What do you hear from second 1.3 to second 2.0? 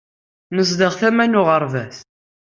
uɣerbaz.